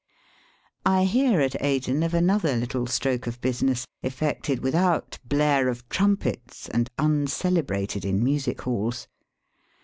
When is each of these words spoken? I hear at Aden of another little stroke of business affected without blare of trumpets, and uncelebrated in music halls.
I 0.83 1.03
hear 1.05 1.39
at 1.41 1.61
Aden 1.61 2.01
of 2.01 2.15
another 2.15 2.55
little 2.55 2.87
stroke 2.87 3.27
of 3.27 3.39
business 3.39 3.85
affected 4.01 4.61
without 4.63 5.19
blare 5.25 5.67
of 5.69 5.87
trumpets, 5.89 6.67
and 6.67 6.89
uncelebrated 6.97 8.03
in 8.03 8.23
music 8.23 8.61
halls. 8.61 9.07